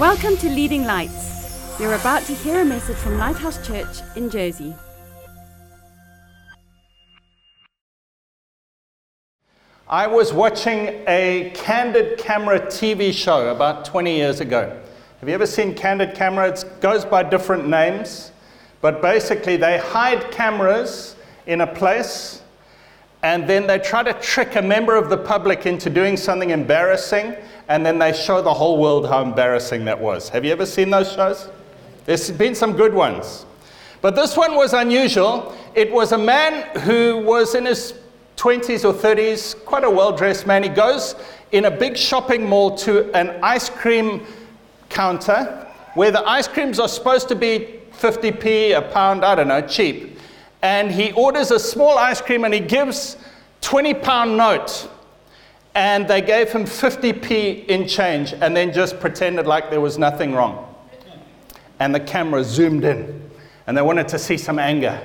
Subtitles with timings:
[0.00, 1.76] Welcome to Leading Lights.
[1.78, 4.74] You're about to hear a message from Lighthouse Church in Jersey.
[9.86, 14.74] I was watching a candid camera TV show about 20 years ago.
[15.20, 16.48] Have you ever seen candid camera?
[16.48, 18.32] It goes by different names,
[18.80, 21.14] but basically they hide cameras
[21.44, 22.40] in a place
[23.22, 27.36] and then they try to trick a member of the public into doing something embarrassing
[27.68, 30.28] and then they show the whole world how embarrassing that was.
[30.30, 31.48] Have you ever seen those shows?
[32.06, 33.44] There's been some good ones.
[34.00, 35.54] But this one was unusual.
[35.74, 37.94] It was a man who was in his
[38.36, 40.62] 20s or 30s, quite a well dressed man.
[40.62, 41.14] He goes
[41.52, 44.26] in a big shopping mall to an ice cream
[44.88, 49.60] counter where the ice creams are supposed to be 50p a pound, I don't know,
[49.60, 50.18] cheap.
[50.62, 53.16] And he orders a small ice cream and he gives
[53.62, 54.88] 20 pound note
[55.74, 60.34] and they gave him 50p in change and then just pretended like there was nothing
[60.34, 60.66] wrong.
[61.78, 63.30] And the camera zoomed in
[63.66, 65.00] and they wanted to see some anger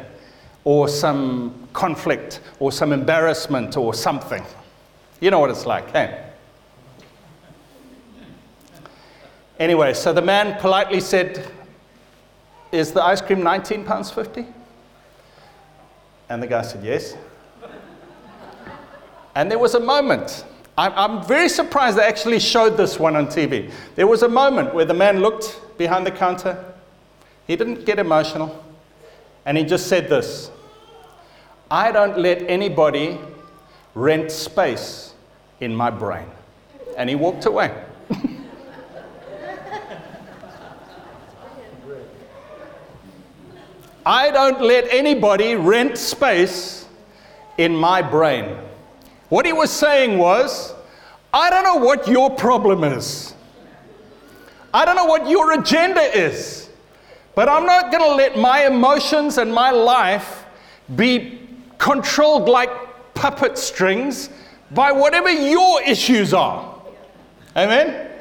[0.64, 4.44] or some conflict or some embarrassment or something.
[5.22, 6.26] You know what it's like, hey?
[9.60, 11.50] Anyway, so the man politely said,
[12.72, 14.46] Is the ice cream 19 pounds 50?
[16.30, 17.16] And the guy said, Yes.
[19.36, 20.46] And there was a moment
[20.78, 23.72] I'm, very surprised they actually showed this one on TV.
[23.96, 26.64] There was a moment where the man looked behind the counter,
[27.48, 28.64] he didn't get emotional,
[29.46, 30.52] and he just said this
[31.72, 33.18] I don't let anybody
[33.94, 35.14] rent space
[35.62, 36.28] in my brain.
[36.98, 37.74] And he walked away.
[44.06, 46.86] I don't let anybody rent space
[47.58, 48.58] in my brain.
[49.30, 50.74] What he was saying was,
[51.34, 53.34] I don't know what your problem is.
[54.74, 56.70] I don't know what your agenda is.
[57.34, 60.46] But I'm not going to let my emotions and my life
[60.96, 61.40] be
[61.78, 62.70] controlled like
[63.14, 64.30] puppet strings
[64.72, 66.76] by whatever your issues are.
[67.58, 68.12] Amen?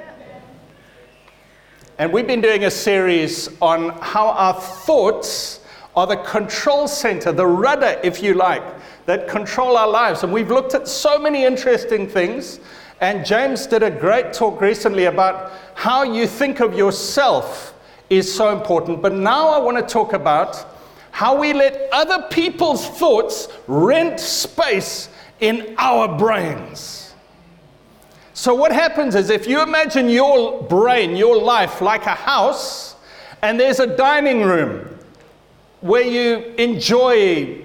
[1.99, 5.61] And we've been doing a series on how our thoughts
[5.97, 8.63] are the control center, the rudder, if you like,
[9.07, 10.23] that control our lives.
[10.23, 12.61] And we've looked at so many interesting things.
[13.01, 17.75] And James did a great talk recently about how you think of yourself
[18.11, 19.03] is so important.
[19.03, 20.67] But now I want to talk about
[21.11, 25.09] how we let other people's thoughts rent space
[25.41, 27.15] in our brains.
[28.33, 32.97] So, what happens is if you imagine your brain, your life, like a house,
[33.43, 34.94] and there's a dining room
[35.85, 37.63] where you enjoy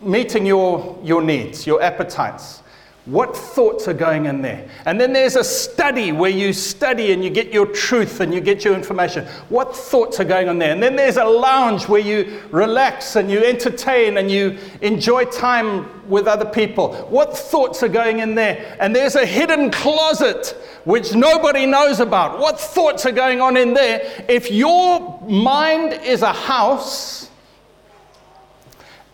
[0.00, 2.62] meeting your, your needs, your appetites.
[3.04, 4.66] What thoughts are going in there?
[4.86, 8.40] And then there's a study where you study and you get your truth and you
[8.40, 9.26] get your information.
[9.50, 10.72] What thoughts are going on there?
[10.72, 16.08] And then there's a lounge where you relax and you entertain and you enjoy time
[16.08, 16.94] with other people.
[17.10, 18.76] What thoughts are going in there?
[18.80, 22.38] And there's a hidden closet which nobody knows about.
[22.38, 24.24] What thoughts are going on in there?
[24.26, 27.25] If your mind is a house,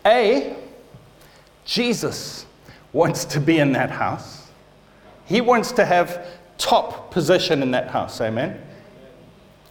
[0.05, 0.55] A,
[1.65, 2.45] Jesus
[2.91, 4.49] wants to be in that house.
[5.25, 6.25] He wants to have
[6.57, 8.19] top position in that house.
[8.21, 8.61] Amen.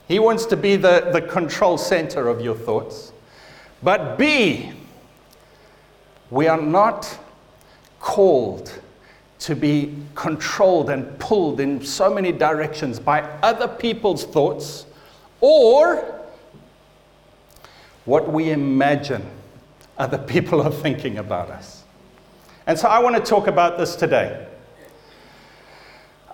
[0.09, 3.13] He wants to be the, the control center of your thoughts.
[3.83, 4.73] But B,
[6.31, 7.19] we are not
[8.01, 8.81] called
[9.41, 14.87] to be controlled and pulled in so many directions by other people's thoughts
[15.41, 16.21] or
[18.05, 19.29] what we imagine
[20.03, 21.85] other people are thinking about us.
[22.67, 24.49] And so I want to talk about this today.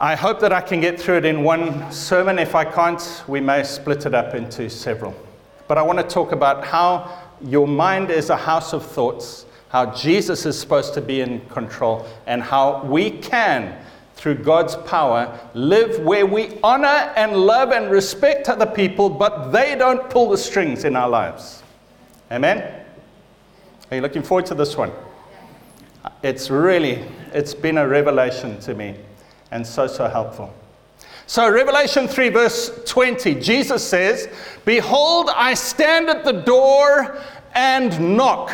[0.00, 2.38] I hope that I can get through it in one sermon.
[2.38, 5.14] If I can't, we may split it up into several.
[5.66, 7.10] But I want to talk about how
[7.42, 12.06] your mind is a house of thoughts, how Jesus is supposed to be in control,
[12.26, 13.78] and how we can,
[14.14, 19.74] through God's power, live where we honor and love and respect other people, but they
[19.74, 21.62] don't pull the strings in our lives.
[22.32, 22.77] Amen?
[23.90, 24.92] Are you looking forward to this one?
[26.22, 28.96] it's really, it's been a revelation to me
[29.50, 30.52] and so, so helpful.
[31.26, 34.28] So, Revelation 3, verse 20, Jesus says,
[34.64, 37.20] Behold, I stand at the door
[37.54, 38.52] and knock.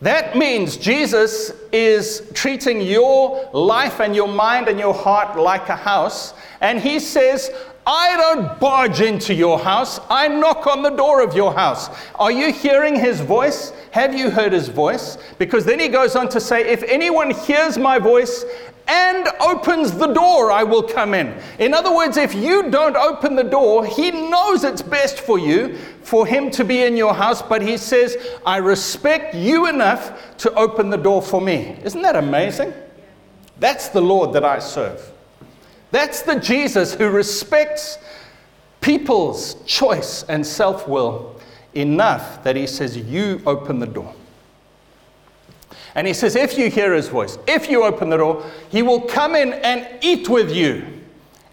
[0.00, 5.76] That means Jesus is treating your life and your mind and your heart like a
[5.76, 6.34] house.
[6.60, 7.50] And he says,
[7.86, 9.98] I don't barge into your house.
[10.08, 11.90] I knock on the door of your house.
[12.14, 13.72] Are you hearing his voice?
[13.90, 15.18] Have you heard his voice?
[15.38, 18.44] Because then he goes on to say, If anyone hears my voice
[18.86, 21.36] and opens the door, I will come in.
[21.58, 25.76] In other words, if you don't open the door, he knows it's best for you
[26.02, 30.52] for him to be in your house, but he says, I respect you enough to
[30.54, 31.76] open the door for me.
[31.82, 32.72] Isn't that amazing?
[33.58, 35.12] That's the Lord that I serve.
[35.92, 37.98] That's the Jesus who respects
[38.80, 41.40] people's choice and self will
[41.74, 44.14] enough that he says, You open the door.
[45.94, 49.02] And he says, If you hear his voice, if you open the door, he will
[49.02, 50.84] come in and eat with you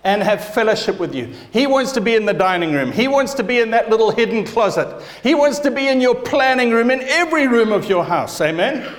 [0.05, 1.33] and have fellowship with you.
[1.51, 2.93] He wants to be in the dining room.
[2.93, 5.03] He wants to be in that little hidden closet.
[5.21, 8.39] He wants to be in your planning room, in every room of your house.
[8.39, 8.95] Amen?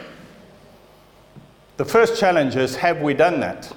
[1.79, 3.73] The first challenge is have we done that?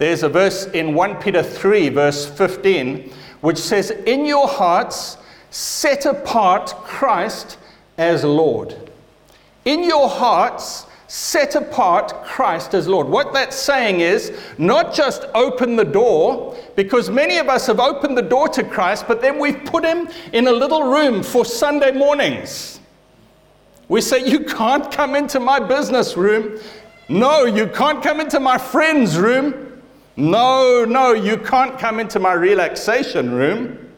[0.00, 3.12] There's a verse in 1 Peter 3, verse 15,
[3.42, 5.18] which says, In your hearts,
[5.50, 7.58] set apart Christ
[7.98, 8.90] as Lord.
[9.66, 13.08] In your hearts, set apart Christ as Lord.
[13.08, 18.16] What that's saying is not just open the door, because many of us have opened
[18.16, 21.92] the door to Christ, but then we've put him in a little room for Sunday
[21.92, 22.80] mornings.
[23.88, 26.58] We say, You can't come into my business room.
[27.10, 29.66] No, you can't come into my friend's room.
[30.20, 33.90] No, no, you can't come into my relaxation room.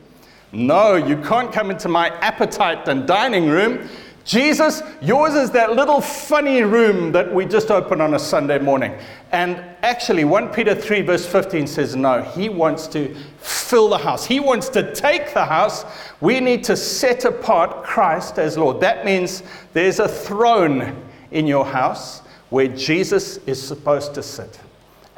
[0.53, 3.89] No, you can't come into my appetite and dining room.
[4.25, 8.97] Jesus, yours is that little funny room that we just open on a Sunday morning.
[9.33, 14.25] And actually, 1 Peter 3, verse 15 says, No, he wants to fill the house.
[14.25, 15.85] He wants to take the house.
[16.21, 18.81] We need to set apart Christ as Lord.
[18.81, 19.43] That means
[19.73, 21.03] there's a throne
[21.33, 22.21] in your house
[22.51, 24.61] where Jesus is supposed to sit.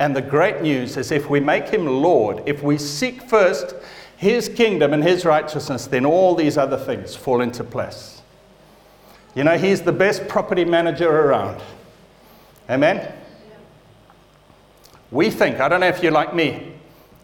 [0.05, 3.75] And the great news is if we make him Lord, if we seek first
[4.19, 8.21] his kingdom and his righteousness, then all these other things fall into place.
[9.35, 11.63] You know, he's the best property manager around.
[12.69, 13.15] Amen?
[15.11, 16.75] We think, I don't know if you're like me,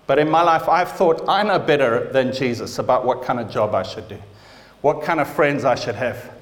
[0.06, 3.50] but in my life, I've thought I know better than Jesus about what kind of
[3.50, 4.16] job I should do,
[4.80, 6.32] what kind of friends I should have,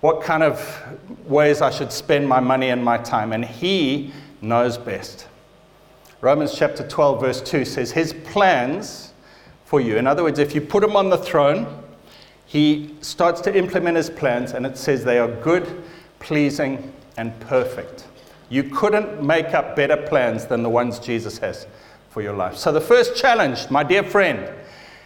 [0.00, 0.98] what kind of
[1.28, 4.12] ways I should spend my money and my time, and He
[4.42, 5.28] knows best.
[6.24, 9.12] Romans chapter 12, verse 2 says, His plans
[9.66, 9.98] for you.
[9.98, 11.84] In other words, if you put Him on the throne,
[12.46, 15.82] he starts to implement his plans, and it says they are good,
[16.20, 18.06] pleasing, and perfect.
[18.48, 21.66] You couldn't make up better plans than the ones Jesus has
[22.10, 22.56] for your life.
[22.56, 24.48] So, the first challenge, my dear friend,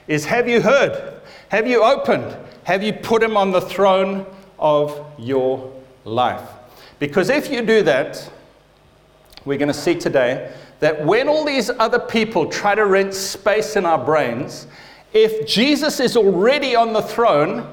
[0.08, 1.14] is have you heard?
[1.48, 2.36] Have you opened?
[2.64, 4.26] Have you put him on the throne
[4.58, 5.72] of your
[6.04, 6.48] life?
[6.98, 8.30] Because if you do that,
[9.44, 13.76] we're going to see today that when all these other people try to rent space
[13.76, 14.66] in our brains,
[15.12, 17.66] if Jesus is already on the throne,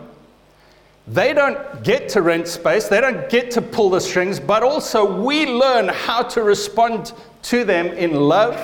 [1.07, 5.21] they don't get to rent space, they don't get to pull the strings, but also
[5.21, 7.13] we learn how to respond
[7.43, 8.55] to them in love.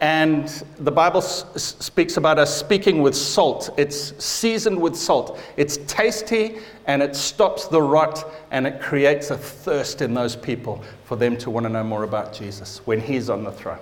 [0.00, 0.48] And
[0.78, 3.70] the Bible s- speaks about us speaking with salt.
[3.76, 5.38] It's seasoned with salt.
[5.56, 10.82] It's tasty and it stops the rot and it creates a thirst in those people
[11.04, 13.78] for them to want to know more about Jesus when He's on the throne.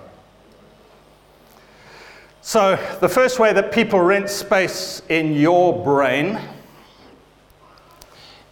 [2.41, 6.39] So, the first way that people rent space in your brain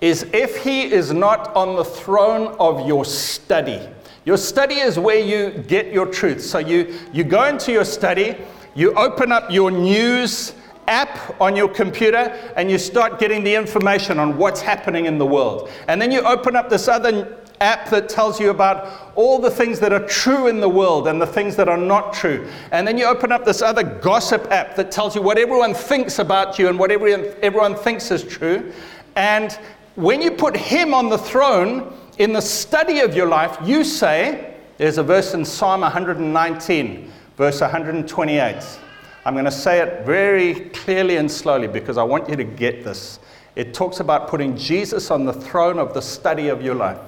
[0.02, 3.82] is if he is not on the throne of your study.
[4.28, 6.42] Your study is where you get your truth.
[6.42, 8.36] So, you, you go into your study,
[8.76, 10.54] you open up your news
[10.90, 15.26] app on your computer, and you start getting the information on what's happening in the
[15.26, 15.70] world.
[15.88, 19.80] And then you open up this other app that tells you about all the things
[19.80, 22.50] that are true in the world and the things that are not true.
[22.74, 26.20] And then you open up this other gossip app that tells you what everyone thinks
[26.20, 28.74] about you and what everyone, everyone thinks is true.
[29.16, 29.58] And
[29.96, 34.56] when you put him on the throne in the study of your life, you say,
[34.78, 38.80] there's a verse in Psalm 119, verse 128.
[39.26, 42.84] I'm going to say it very clearly and slowly because I want you to get
[42.84, 43.20] this.
[43.56, 47.00] It talks about putting Jesus on the throne of the study of your life.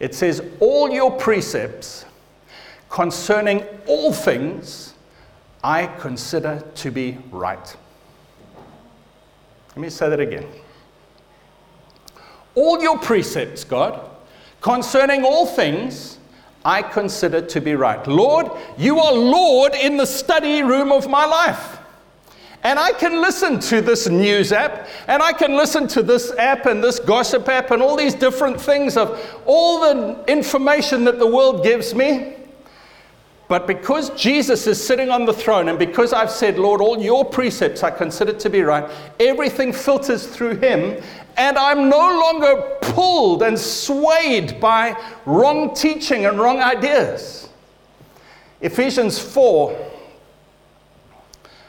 [0.00, 2.04] It says, All your precepts
[2.88, 4.94] concerning all things
[5.62, 7.76] I consider to be right.
[9.70, 10.46] Let me say that again.
[12.54, 14.13] All your precepts, God,
[14.64, 16.16] concerning all things
[16.64, 18.04] I consider to be right.
[18.06, 18.46] Lord,
[18.78, 21.78] you are Lord in the study room of my life.
[22.62, 26.64] And I can listen to this news app, and I can listen to this app
[26.64, 31.26] and this gossip app and all these different things of all the information that the
[31.26, 32.32] world gives me.
[33.54, 37.24] But because Jesus is sitting on the throne, and because I've said, Lord, all your
[37.24, 41.00] precepts I consider to be right, everything filters through him,
[41.36, 47.48] and I'm no longer pulled and swayed by wrong teaching and wrong ideas.
[48.60, 49.90] Ephesians 4,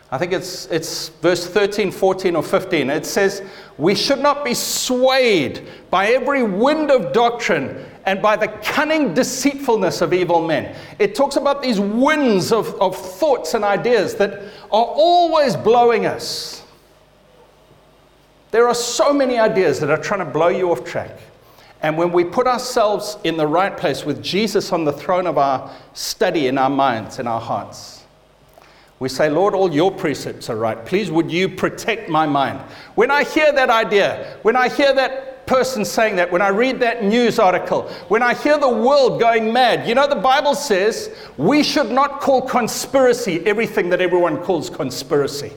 [0.10, 2.90] I think it's, it's verse 13, 14, or 15.
[2.90, 3.44] It says,
[3.78, 10.02] We should not be swayed by every wind of doctrine and by the cunning deceitfulness
[10.02, 10.76] of evil men.
[11.00, 14.34] It talks about these winds of, of thoughts and ideas that
[14.72, 16.64] are always blowing us.
[18.52, 21.18] There are so many ideas that are trying to blow you off track.
[21.82, 25.38] And when we put ourselves in the right place with Jesus on the throne of
[25.38, 28.04] our study in our minds, in our hearts,
[29.00, 30.86] we say, Lord, all your precepts are right.
[30.86, 32.60] Please, would you protect my mind?
[32.96, 36.80] When I hear that idea, when I hear that person saying that, when I read
[36.80, 41.16] that news article, when I hear the world going mad, you know, the Bible says
[41.38, 45.52] we should not call conspiracy everything that everyone calls conspiracy.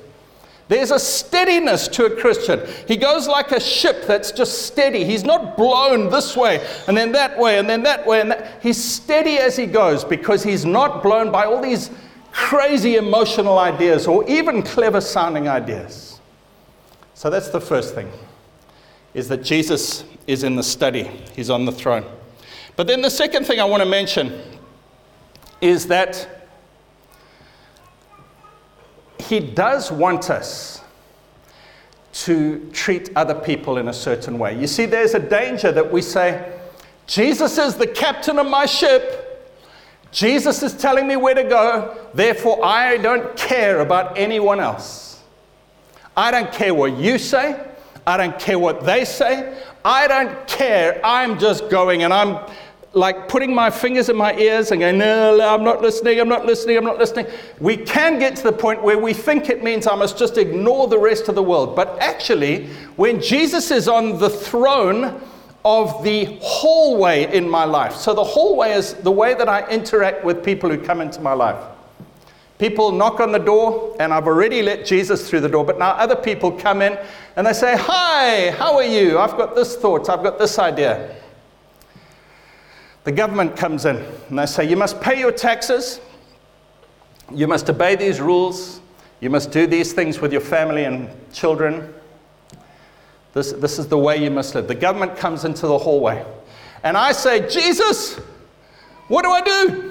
[0.68, 2.60] There's a steadiness to a Christian.
[2.86, 5.02] He goes like a ship that's just steady.
[5.04, 8.20] He's not blown this way and then that way and then that way.
[8.20, 8.62] And that.
[8.62, 11.90] He's steady as he goes because he's not blown by all these
[12.32, 16.20] crazy emotional ideas or even clever sounding ideas.
[17.14, 18.12] So that's the first thing
[19.18, 21.10] is that Jesus is in the study.
[21.34, 22.04] He's on the throne.
[22.76, 24.40] But then the second thing I want to mention
[25.60, 26.46] is that
[29.18, 30.82] he does want us
[32.12, 34.56] to treat other people in a certain way.
[34.56, 36.56] You see, there's a danger that we say,
[37.08, 39.50] Jesus is the captain of my ship.
[40.12, 45.20] Jesus is telling me where to go, therefore I don't care about anyone else.
[46.16, 47.67] I don't care what you say.
[48.08, 49.62] I don't care what they say.
[49.84, 50.98] I don't care.
[51.04, 52.50] I'm just going and I'm
[52.94, 56.46] like putting my fingers in my ears and going, no, I'm not listening, I'm not
[56.46, 57.26] listening, I'm not listening.
[57.60, 60.88] We can get to the point where we think it means I must just ignore
[60.88, 61.76] the rest of the world.
[61.76, 65.20] But actually, when Jesus is on the throne
[65.66, 70.24] of the hallway in my life, so the hallway is the way that I interact
[70.24, 71.62] with people who come into my life.
[72.58, 75.90] People knock on the door, and I've already let Jesus through the door, but now
[75.90, 76.98] other people come in
[77.36, 79.18] and they say, Hi, how are you?
[79.18, 81.14] I've got this thought, I've got this idea
[83.08, 83.96] the government comes in
[84.28, 85.98] and they say, You must pay your taxes,
[87.34, 88.82] you must obey these rules,
[89.20, 91.94] you must do these things with your family and children.
[93.32, 94.68] This, this is the way you must live.
[94.68, 96.22] The government comes into the hallway.
[96.82, 98.16] And I say, Jesus,
[99.08, 99.87] what do I do?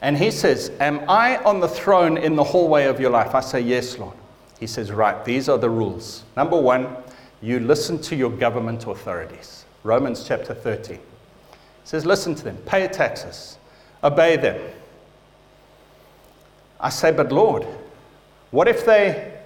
[0.00, 3.34] And he says, Am I on the throne in the hallway of your life?
[3.34, 4.16] I say, Yes, Lord.
[4.60, 6.24] He says, Right, these are the rules.
[6.36, 6.96] Number one,
[7.40, 9.64] you listen to your government authorities.
[9.82, 10.98] Romans chapter 13
[11.84, 13.58] says, Listen to them, pay taxes,
[14.04, 14.60] obey them.
[16.80, 17.66] I say, But Lord,
[18.50, 19.40] what if they,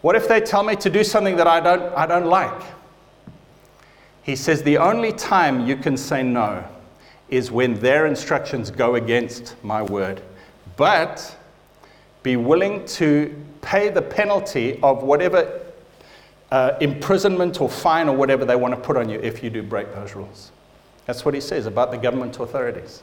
[0.00, 2.62] what if they tell me to do something that I don't, I don't like?
[4.22, 6.64] He says, The only time you can say no
[7.28, 10.20] is when their instructions go against my word.
[10.76, 11.36] But
[12.22, 15.60] be willing to pay the penalty of whatever
[16.50, 19.62] uh, imprisonment or fine or whatever they want to put on you if you do
[19.62, 20.52] break those rules.
[21.06, 23.02] That's what he says about the government authorities.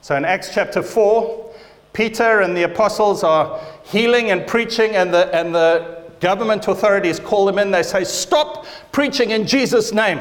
[0.00, 1.52] So in Acts chapter 4,
[1.92, 7.46] Peter and the apostles are healing and preaching, and the, and the government authorities call
[7.46, 7.70] them in.
[7.70, 10.20] They say, Stop preaching in Jesus' name.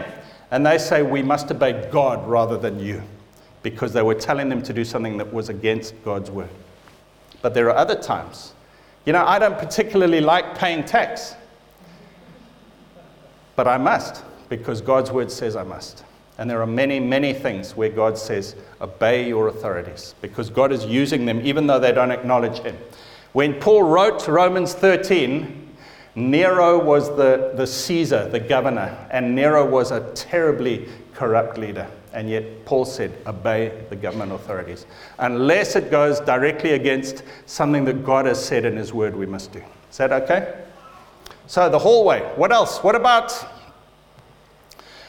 [0.56, 3.04] And they say, We must obey God rather than you,
[3.62, 6.48] because they were telling them to do something that was against God's word.
[7.42, 8.54] But there are other times.
[9.06, 11.36] You know, I don't particularly like paying tax,
[13.58, 16.06] but I must, because God's word says I must.
[16.38, 20.86] And there are many, many things where God says, obey your authorities, because God is
[20.86, 22.78] using them even though they don't acknowledge Him.
[23.34, 25.65] When Paul wrote Romans 13,
[26.16, 31.88] Nero was the, the Caesar, the governor, and Nero was a terribly corrupt leader.
[32.14, 34.86] And yet Paul said, obey the government authorities,
[35.20, 39.52] unless it goes directly against something that God has said in His word we must
[39.52, 39.62] do.
[39.92, 40.64] Is that okay?
[41.48, 42.22] So, the hallway.
[42.38, 42.80] What else?
[42.80, 43.46] What about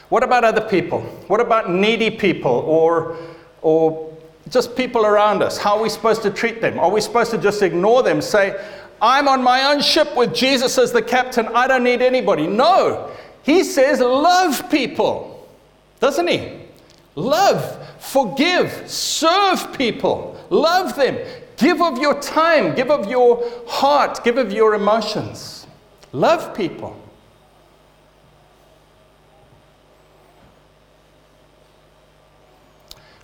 [0.09, 1.01] what about other people?
[1.27, 3.17] What about needy people or,
[3.61, 4.15] or
[4.49, 5.57] just people around us?
[5.57, 6.79] How are we supposed to treat them?
[6.79, 8.57] Are we supposed to just ignore them, say,
[9.01, 12.47] I'm on my own ship with Jesus as the captain, I don't need anybody?
[12.47, 13.11] No.
[13.43, 15.47] He says, love people,
[15.99, 16.59] doesn't he?
[17.15, 21.17] Love, forgive, serve people, love them,
[21.57, 25.67] give of your time, give of your heart, give of your emotions.
[26.11, 26.99] Love people.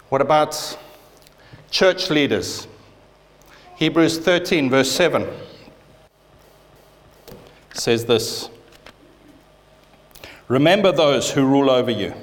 [0.10, 0.78] What about
[1.74, 2.68] church leaders.
[3.78, 5.28] Hebrews 13, verse 7
[7.74, 8.50] says this
[10.48, 12.14] Remember those who rule over you.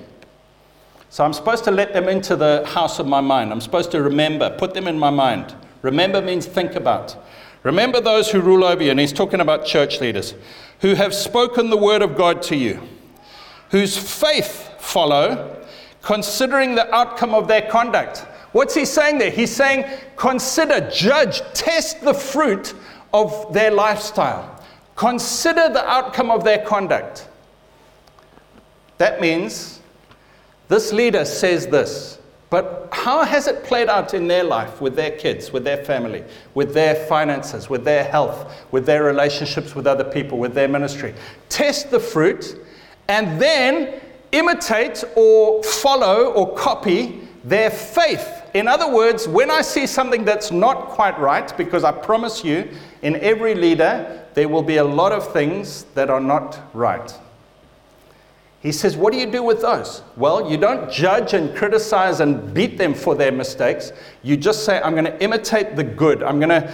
[1.08, 3.50] So I'm supposed to let them into the house of my mind.
[3.50, 5.54] I'm supposed to remember, put them in my mind.
[5.82, 7.16] Remember means think about.
[7.64, 8.90] Remember those who rule over you.
[8.90, 10.34] And he's talking about church leaders
[10.80, 12.80] who have spoken the word of God to you,
[13.70, 15.64] whose faith follow,
[16.00, 18.18] considering the outcome of their conduct.
[18.52, 19.30] What's he saying there?
[19.30, 19.84] He's saying,
[20.16, 22.74] consider, judge, test the fruit
[23.12, 24.59] of their lifestyle.
[25.00, 27.26] Consider the outcome of their conduct.
[28.98, 29.80] That means
[30.68, 32.18] this leader says this,
[32.50, 36.22] but how has it played out in their life with their kids, with their family,
[36.52, 41.14] with their finances, with their health, with their relationships with other people, with their ministry?
[41.48, 42.62] Test the fruit
[43.08, 44.02] and then
[44.32, 50.50] imitate or follow or copy their faith in other words, when I see something that's
[50.50, 52.68] not quite right, because I promise you,
[53.02, 57.12] in every leader, there will be a lot of things that are not right.
[58.60, 60.02] He says, What do you do with those?
[60.16, 63.92] Well, you don't judge and criticize and beat them for their mistakes.
[64.22, 66.22] You just say, I'm going to imitate the good.
[66.22, 66.72] I'm going to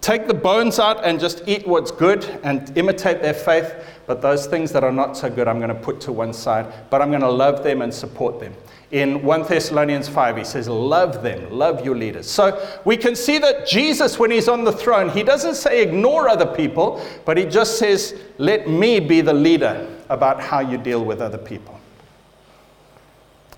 [0.00, 3.74] take the bones out and just eat what's good and imitate their faith.
[4.06, 6.72] But those things that are not so good, I'm going to put to one side.
[6.90, 8.54] But I'm going to love them and support them
[8.94, 10.36] in 1 Thessalonians 5.
[10.36, 12.30] He says, Love them, love your leaders.
[12.30, 16.28] So we can see that Jesus, when he's on the throne, he doesn't say ignore
[16.28, 21.04] other people, but he just says, Let me be the leader about how you deal
[21.04, 21.80] with other people.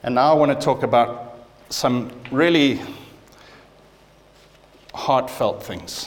[0.03, 1.39] And now I want to talk about
[1.69, 2.81] some really
[4.95, 6.07] heartfelt things.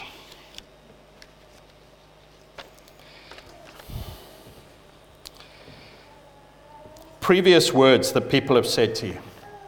[7.30, 9.16] Previous words that people have said to you,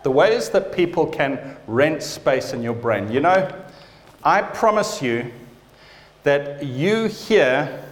[0.02, 3.12] the ways that people can rent space in your brain.
[3.12, 3.54] You know,
[4.24, 5.32] I promise you
[6.24, 7.86] that you hear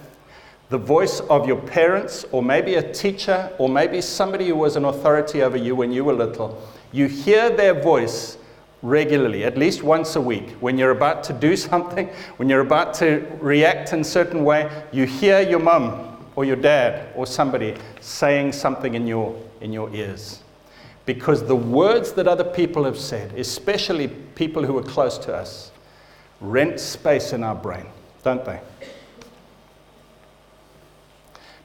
[0.70, 4.86] the voice of your parents, or maybe a teacher, or maybe somebody who was an
[4.86, 6.60] authority over you when you were little.
[6.90, 8.38] You hear their voice
[8.82, 10.50] regularly, at least once a week.
[10.58, 12.08] When you're about to do something,
[12.38, 16.09] when you're about to react in a certain way, you hear your mum
[16.40, 20.42] or your dad or somebody saying something in your, in your ears.
[21.04, 25.70] Because the words that other people have said, especially people who are close to us,
[26.40, 27.84] rent space in our brain,
[28.22, 28.58] don't they?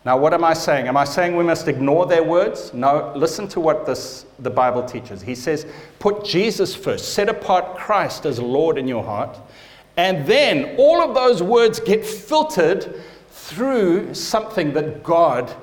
[0.04, 0.90] Now, what am I saying?
[0.90, 2.74] Am I saying we must ignore their words?
[2.74, 5.22] No, listen to what this, the Bible teaches.
[5.22, 5.66] He says,
[6.00, 9.40] put Jesus first, set apart Christ as Lord in your heart,
[9.96, 13.02] and then all of those words get filtered
[13.46, 15.54] through something that God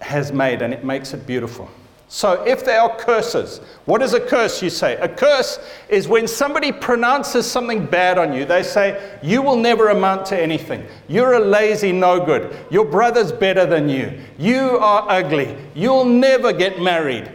[0.00, 1.68] has made, and it makes it beautiful.
[2.06, 4.96] So, if there are curses, what is a curse, you say?
[4.96, 8.44] A curse is when somebody pronounces something bad on you.
[8.44, 10.86] They say, You will never amount to anything.
[11.08, 12.54] You're a lazy no good.
[12.70, 14.20] Your brother's better than you.
[14.38, 15.56] You are ugly.
[15.74, 17.30] You'll never get married.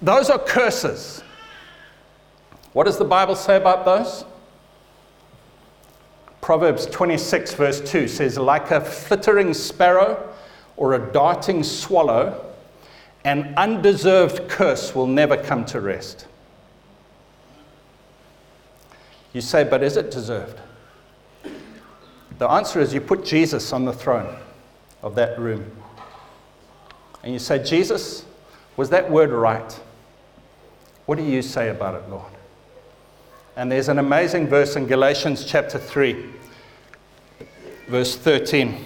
[0.00, 1.22] Those are curses.
[2.72, 4.24] What does the Bible say about those?
[6.50, 10.34] Proverbs 26, verse 2 says, Like a flittering sparrow
[10.76, 12.44] or a darting swallow,
[13.24, 16.26] an undeserved curse will never come to rest.
[19.32, 20.58] You say, but is it deserved?
[22.38, 24.36] The answer is you put Jesus on the throne
[25.02, 25.70] of that room.
[27.22, 28.24] And you say, Jesus,
[28.76, 29.80] was that word right?
[31.06, 32.32] What do you say about it, Lord?
[33.54, 36.39] And there's an amazing verse in Galatians chapter 3,
[37.90, 38.76] verse 13,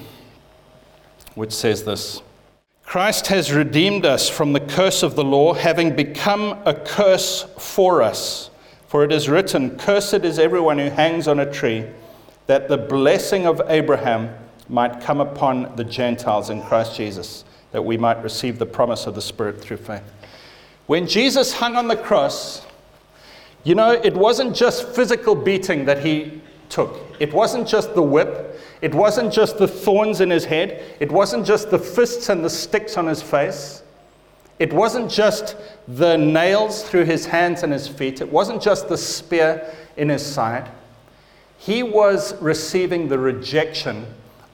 [1.34, 2.22] which says this
[2.84, 8.02] Christ has redeemed us from the curse of the law, having become a curse for
[8.02, 8.50] us.
[8.88, 11.84] For it is written, Cursed is everyone who hangs on a tree,
[12.46, 14.34] that the blessing of Abraham
[14.68, 19.14] might come upon the Gentiles in Christ Jesus, that we might receive the promise of
[19.14, 20.04] the Spirit through faith.
[20.86, 22.64] When Jesus hung on the cross,
[23.64, 28.53] you know, it wasn't just physical beating that he took, it wasn't just the whip,
[28.84, 32.50] it wasn't just the thorns in his head, it wasn't just the fists and the
[32.50, 33.82] sticks on his face.
[34.58, 35.56] It wasn't just
[35.88, 38.20] the nails through his hands and his feet.
[38.20, 40.70] It wasn't just the spear in his side.
[41.56, 44.04] He was receiving the rejection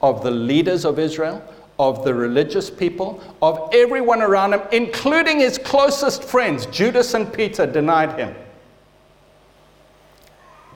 [0.00, 1.42] of the leaders of Israel,
[1.80, 6.66] of the religious people, of everyone around him, including his closest friends.
[6.66, 8.32] Judas and Peter denied him.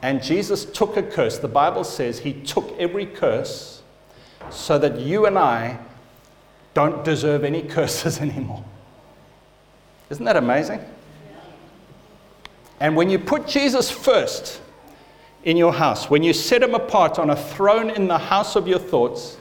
[0.05, 1.39] And Jesus took a curse.
[1.39, 3.83] The Bible says he took every curse
[4.51, 5.79] so that you and I
[6.75, 8.63] don't deserve any curses anymore.
[10.11, 10.85] Isn't that amazing?
[12.81, 14.61] And when you put Jesus first,
[15.45, 18.69] in your house, when you set him apart on a throne in the house of
[18.69, 19.39] your thoughts,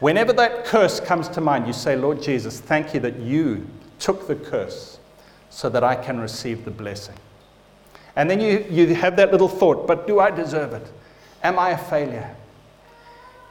[0.00, 3.66] whenever that curse comes to mind, you say, Lord Jesus, thank you that you
[3.98, 4.98] took the curse
[5.50, 7.16] so that I can receive the blessing.
[8.16, 10.86] And then you, you have that little thought, but do I deserve it?
[11.42, 12.36] Am I a failure?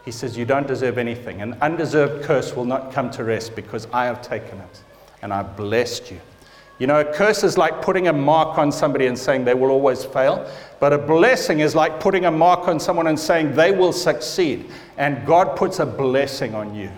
[0.06, 1.42] He says, You don't deserve anything.
[1.42, 4.84] An undeserved curse will not come to rest because I have taken it
[5.22, 6.20] and I've blessed you.
[6.80, 9.70] You know, a curse is like putting a mark on somebody and saying they will
[9.70, 10.52] always fail.
[10.80, 14.68] But a blessing is like putting a mark on someone and saying they will succeed.
[14.98, 16.90] And God puts a blessing on you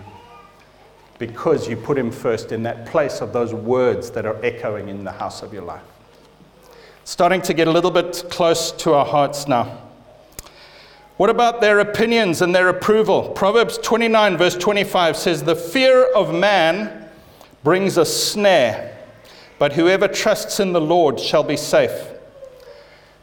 [1.18, 5.04] because you put Him first in that place of those words that are echoing in
[5.04, 5.82] the house of your life.
[7.04, 9.80] Starting to get a little bit close to our hearts now.
[11.16, 13.28] What about their opinions and their approval?
[13.30, 17.08] Proverbs 29, verse 25 says, The fear of man
[17.62, 18.94] brings a snare
[19.58, 22.10] but whoever trusts in the Lord shall be safe.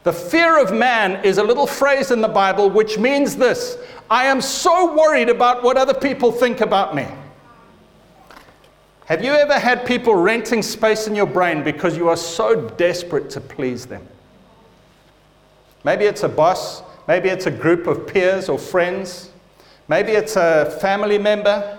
[0.04, 3.78] The fear of man is a little phrase in the Bible which means this
[4.10, 7.06] I am so worried about what other people think about me.
[9.06, 13.30] Have you ever had people renting space in your brain because you are so desperate
[13.30, 14.06] to please them?
[15.84, 19.30] Maybe it's a boss, maybe it's a group of peers or friends,
[19.88, 21.78] maybe it's a family member,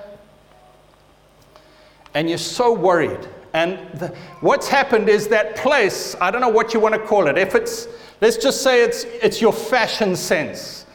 [2.13, 4.07] and you're so worried and the,
[4.41, 7.37] what's happened is that place, I don't know what you want to call it.
[7.37, 7.87] If it's,
[8.19, 10.85] let's just say it's, it's your fashion sense.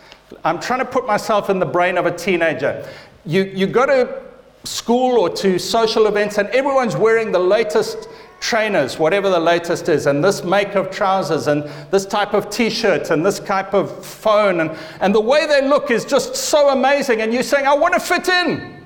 [0.45, 2.87] I'm trying to put myself in the brain of a teenager.
[3.25, 4.23] You, you go to
[4.65, 8.09] school or to social events, and everyone's wearing the latest
[8.41, 12.71] trainers, whatever the latest is, and this make of trousers, and this type of t
[12.71, 14.61] shirt, and this type of phone.
[14.61, 17.21] And, and the way they look is just so amazing.
[17.21, 18.85] And you're saying, I want to fit in.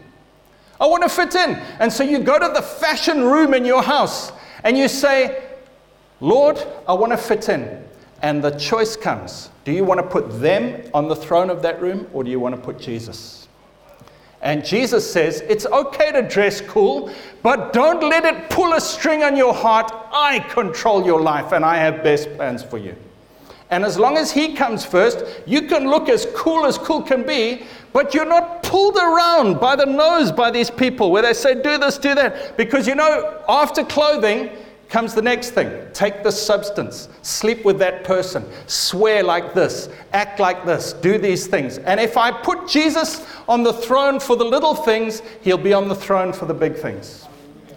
[0.81, 1.51] I want to fit in.
[1.79, 4.33] And so you go to the fashion room in your house
[4.65, 5.43] and you say,
[6.21, 7.85] Lord, I want to fit in.
[8.21, 11.81] And the choice comes do you want to put them on the throne of that
[11.81, 13.42] room or do you want to put Jesus?
[14.43, 19.23] And Jesus says, It's okay to dress cool, but don't let it pull a string
[19.23, 19.91] on your heart.
[20.13, 22.97] I control your life and I have best plans for you.
[23.71, 27.25] And as long as He comes first, you can look as cool as cool can
[27.25, 31.55] be, but you're not pulled around by the nose by these people where they say,
[31.55, 32.57] do this, do that.
[32.57, 34.51] Because you know, after clothing
[34.93, 40.39] comes the next thing take the substance, sleep with that person, swear like this, act
[40.39, 41.79] like this, do these things.
[41.79, 45.89] And if I put Jesus on the throne for the little things, he'll be on
[45.89, 47.27] the throne for the big things.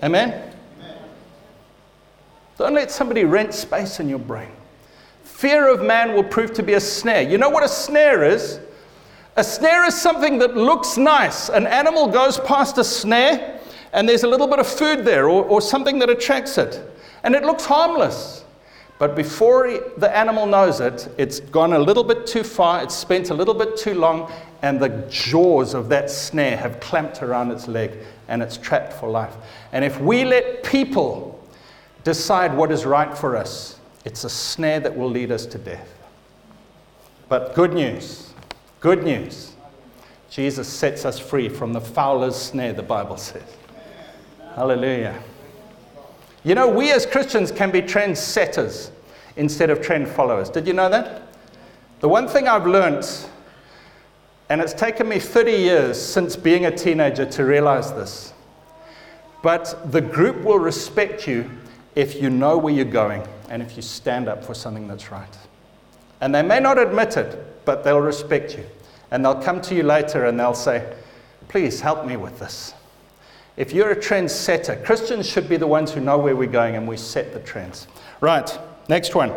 [0.03, 0.51] Amen?
[2.57, 4.51] Don't let somebody rent space in your brain.
[5.23, 7.21] Fear of man will prove to be a snare.
[7.21, 8.59] You know what a snare is?
[9.37, 11.47] A snare is something that looks nice.
[11.47, 13.61] An animal goes past a snare
[13.93, 16.91] and there's a little bit of food there or, or something that attracts it.
[17.25, 18.45] And it looks harmless.
[18.97, 23.29] But before the animal knows it, it's gone a little bit too far, it's spent
[23.29, 27.67] a little bit too long, and the jaws of that snare have clamped around its
[27.67, 27.91] leg
[28.29, 29.35] and it's trapped for life.
[29.73, 31.45] And if we let people
[32.05, 35.93] decide what is right for us, it's a snare that will lead us to death.
[37.27, 38.25] But good news
[38.85, 39.53] Good news.
[40.29, 43.57] Jesus sets us free from the fowler's snare, the Bible says.
[44.53, 45.23] Hallelujah.
[46.45, 48.91] You know, we as Christians can be trendsetters
[49.35, 50.47] instead of trend followers.
[50.47, 51.23] Did you know that?
[52.01, 53.03] The one thing I've learned,
[54.49, 58.31] and it's taken me 30 years since being a teenager to realize this,
[59.41, 61.49] but the group will respect you
[61.95, 65.37] if you know where you're going and if you stand up for something that's right.
[66.21, 68.65] And they may not admit it, but they'll respect you.
[69.09, 70.93] And they'll come to you later and they'll say,
[71.47, 72.73] Please help me with this.
[73.57, 76.87] If you're a trendsetter, Christians should be the ones who know where we're going and
[76.87, 77.87] we set the trends.
[78.19, 78.57] Right,
[78.89, 79.31] next one.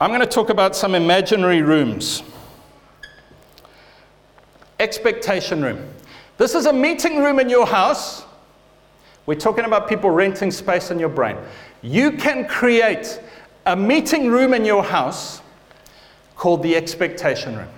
[0.00, 2.24] I'm going to talk about some imaginary rooms.
[4.80, 5.88] Expectation room.
[6.36, 8.24] This is a meeting room in your house.
[9.26, 11.36] We're talking about people renting space in your brain.
[11.80, 13.20] You can create
[13.64, 15.40] a meeting room in your house
[16.34, 17.68] called the expectation room.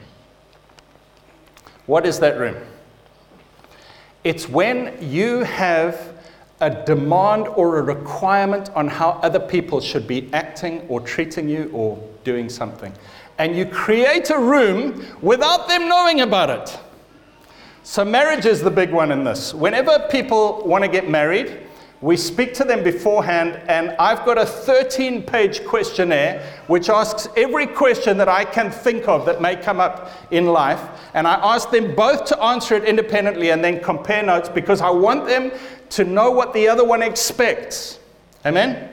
[1.84, 2.56] What is that room?
[4.26, 6.18] It's when you have
[6.60, 11.70] a demand or a requirement on how other people should be acting or treating you
[11.72, 12.92] or doing something.
[13.38, 16.76] And you create a room without them knowing about it.
[17.84, 19.54] So, marriage is the big one in this.
[19.54, 21.60] Whenever people want to get married,
[22.02, 27.66] we speak to them beforehand, and I've got a 13 page questionnaire which asks every
[27.66, 30.80] question that I can think of that may come up in life.
[31.14, 34.90] And I ask them both to answer it independently and then compare notes because I
[34.90, 35.50] want them
[35.90, 37.98] to know what the other one expects.
[38.44, 38.90] Amen?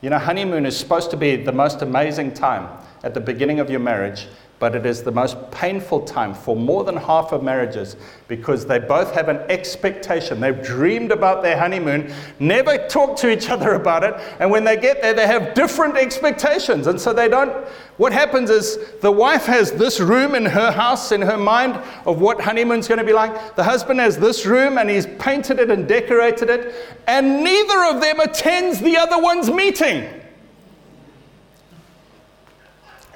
[0.00, 2.68] You know, honeymoon is supposed to be the most amazing time
[3.02, 4.26] at the beginning of your marriage,
[4.64, 7.96] but it is the most painful time for more than half of marriages
[8.28, 10.40] because they both have an expectation.
[10.40, 14.78] They've dreamed about their honeymoon, never talk to each other about it, and when they
[14.78, 16.86] get there, they have different expectations.
[16.86, 17.52] And so they don't.
[17.98, 21.74] What happens is the wife has this room in her house, in her mind,
[22.06, 23.56] of what honeymoon's going to be like.
[23.56, 26.74] The husband has this room, and he's painted it and decorated it,
[27.06, 30.23] and neither of them attends the other one's meeting.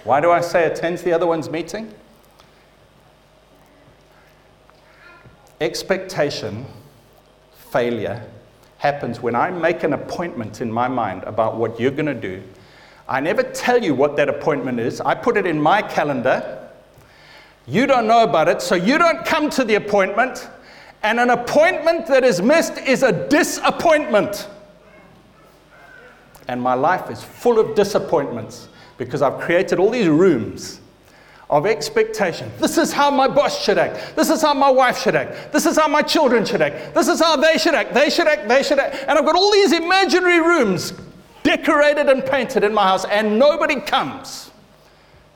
[0.08, 1.92] Why do I say attends the other one's meeting?
[5.60, 6.64] Expectation,
[7.70, 8.26] failure,
[8.78, 12.42] happens when I make an appointment in my mind about what you're going to do.
[13.06, 16.70] I never tell you what that appointment is, I put it in my calendar.
[17.66, 20.48] You don't know about it, so you don't come to the appointment.
[21.02, 24.48] And an appointment that is missed is a disappointment.
[26.48, 28.67] And my life is full of disappointments
[28.98, 30.80] because I've created all these rooms
[31.48, 32.50] of expectation.
[32.58, 34.14] This is how my boss should act.
[34.16, 35.52] This is how my wife should act.
[35.52, 36.94] This is how my children should act.
[36.94, 37.94] This is how they should act.
[37.94, 38.48] They should act.
[38.48, 38.96] They should act.
[39.08, 40.92] And I've got all these imaginary rooms
[41.42, 44.50] decorated and painted in my house, and nobody comes.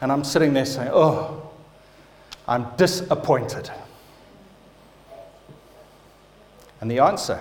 [0.03, 1.51] And I'm sitting there saying, Oh,
[2.47, 3.71] I'm disappointed.
[6.83, 7.41] And the answer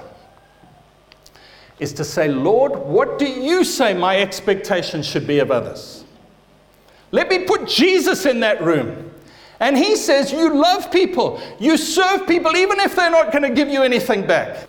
[1.79, 6.00] is to say, Lord, what do you say my expectations should be of others?
[7.11, 9.11] Let me put Jesus in that room.
[9.59, 13.51] And he says, You love people, you serve people, even if they're not going to
[13.51, 14.67] give you anything back.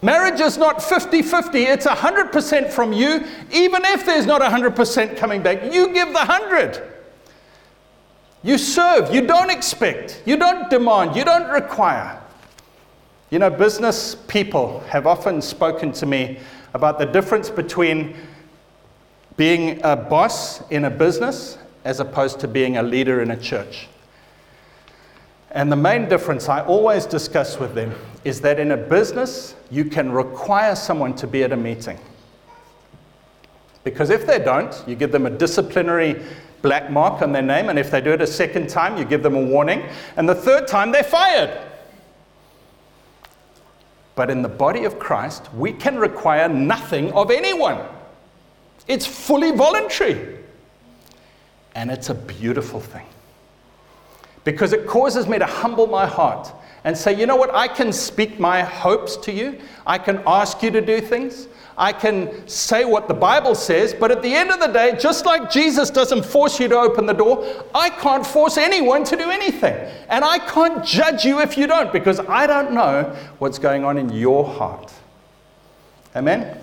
[0.00, 5.42] Marriage is not 50 50, it's 100% from you, even if there's not 100% coming
[5.42, 5.72] back.
[5.72, 6.82] You give the 100.
[8.42, 12.20] You serve, you don't expect, you don't demand, you don't require.
[13.30, 16.38] You know, business people have often spoken to me
[16.74, 18.16] about the difference between
[19.38, 23.86] being a boss in a business as opposed to being a leader in a church.
[25.52, 29.84] And the main difference I always discuss with them is that in a business, you
[29.84, 31.98] can require someone to be at a meeting.
[33.84, 36.20] Because if they don't, you give them a disciplinary
[36.60, 39.22] black mark on their name, and if they do it a second time, you give
[39.22, 39.84] them a warning,
[40.16, 41.56] and the third time, they're fired.
[44.16, 47.78] But in the body of Christ, we can require nothing of anyone.
[48.88, 50.38] It's fully voluntary.
[51.74, 53.06] And it's a beautiful thing.
[54.44, 56.50] Because it causes me to humble my heart
[56.84, 59.60] and say, you know what, I can speak my hopes to you.
[59.86, 61.48] I can ask you to do things.
[61.76, 65.24] I can say what the Bible says, but at the end of the day, just
[65.26, 69.30] like Jesus doesn't force you to open the door, I can't force anyone to do
[69.30, 69.74] anything.
[70.08, 73.96] And I can't judge you if you don't, because I don't know what's going on
[73.96, 74.92] in your heart.
[76.16, 76.58] Amen?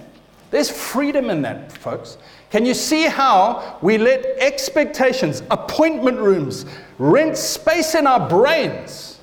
[0.56, 2.18] There's freedom in that, folks.
[2.50, 6.66] Can you see how we let expectations, appointment rooms,
[6.98, 9.20] rent space in our brains?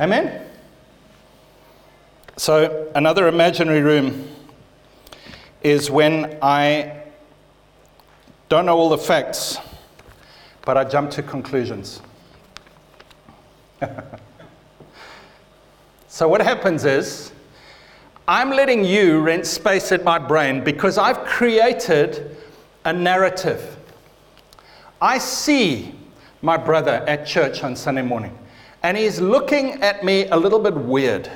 [0.00, 0.44] Amen?
[2.36, 4.28] So, another imaginary room
[5.62, 7.04] is when I
[8.48, 9.58] don't know all the facts,
[10.62, 12.02] but I jump to conclusions.
[16.08, 17.30] so, what happens is,
[18.28, 22.36] I'm letting you rent space in my brain because I've created
[22.84, 23.78] a narrative.
[25.00, 25.94] I see
[26.42, 28.38] my brother at church on Sunday morning,
[28.82, 31.30] and he's looking at me a little bit weird.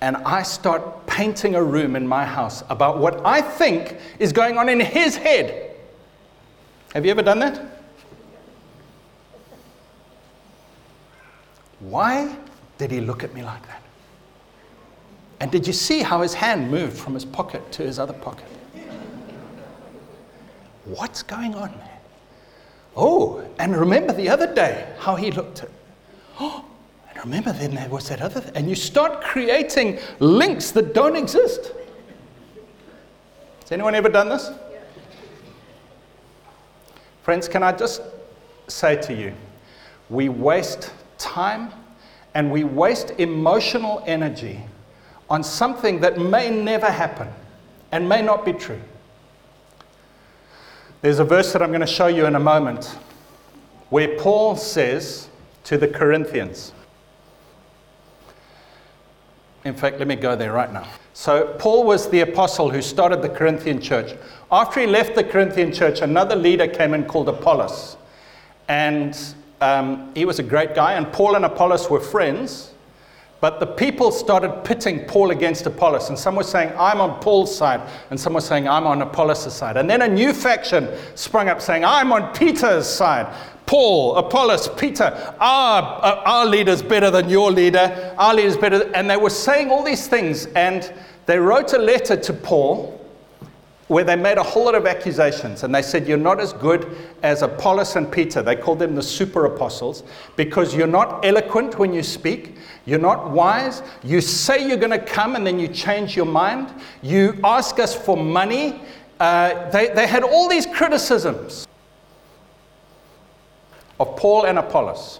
[0.00, 4.58] And I start painting a room in my house about what I think is going
[4.58, 5.74] on in his head.
[6.94, 7.60] Have you ever done that?
[11.80, 12.36] Why
[12.78, 13.79] did he look at me like that?
[15.40, 18.46] And did you see how his hand moved from his pocket to his other pocket?
[20.84, 21.98] What's going on there?
[22.94, 25.70] Oh, and remember the other day how he looked at.
[26.38, 26.64] Oh,
[27.08, 28.52] and remember then there was that other thing.
[28.54, 31.72] And you start creating links that don't exist.
[33.62, 34.50] Has anyone ever done this?
[37.22, 38.02] Friends, can I just
[38.66, 39.32] say to you,
[40.10, 41.70] we waste time
[42.34, 44.60] and we waste emotional energy
[45.30, 47.28] on something that may never happen
[47.92, 48.80] and may not be true.
[51.00, 52.98] There's a verse that I'm going to show you in a moment
[53.88, 55.28] where Paul says
[55.64, 56.72] to the Corinthians,
[59.64, 60.86] in fact, let me go there right now.
[61.12, 64.16] So, Paul was the apostle who started the Corinthian church.
[64.50, 67.98] After he left the Corinthian church, another leader came in called Apollos.
[68.68, 69.18] And
[69.60, 72.69] um, he was a great guy, and Paul and Apollos were friends.
[73.40, 77.56] But the people started pitting Paul against Apollos, and some were saying, I'm on Paul's
[77.56, 79.78] side, and some were saying, I'm on Apollos' side.
[79.78, 83.34] And then a new faction sprung up saying, I'm on Peter's side.
[83.64, 85.04] Paul, Apollos, Peter,
[85.40, 88.90] our, uh, our leader's better than your leader, our leader's better.
[88.94, 90.92] And they were saying all these things, and
[91.24, 92.99] they wrote a letter to Paul
[93.90, 96.96] where they made a whole lot of accusations and they said, You're not as good
[97.24, 98.40] as Apollos and Peter.
[98.40, 100.04] They called them the super apostles
[100.36, 102.54] because you're not eloquent when you speak,
[102.86, 106.72] you're not wise, you say you're going to come and then you change your mind,
[107.02, 108.80] you ask us for money.
[109.18, 111.66] Uh, they, they had all these criticisms
[113.98, 115.18] of Paul and Apollos.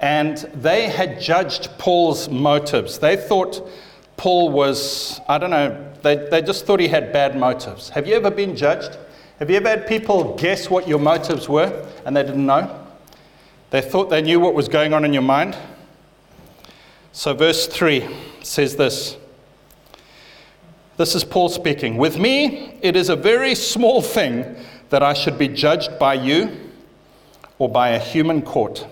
[0.00, 2.98] And they had judged Paul's motives.
[2.98, 3.70] They thought
[4.24, 7.90] Paul was, I don't know, they, they just thought he had bad motives.
[7.90, 8.96] Have you ever been judged?
[9.38, 12.86] Have you ever had people guess what your motives were and they didn't know?
[13.68, 15.58] They thought they knew what was going on in your mind.
[17.12, 18.08] So, verse 3
[18.42, 19.18] says this
[20.96, 21.98] This is Paul speaking.
[21.98, 24.56] With me, it is a very small thing
[24.88, 26.70] that I should be judged by you
[27.58, 28.86] or by a human court.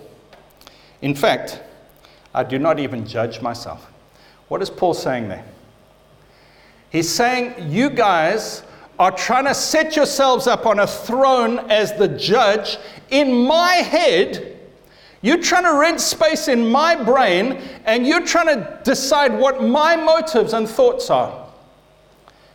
[1.01, 1.59] In fact,
[2.35, 3.89] I do not even judge myself.
[4.53, 5.43] What is Paul saying there?
[6.91, 8.61] He's saying, You guys
[8.99, 12.77] are trying to set yourselves up on a throne as the judge
[13.09, 14.59] in my head.
[15.23, 19.95] You're trying to rent space in my brain, and you're trying to decide what my
[19.95, 21.47] motives and thoughts are.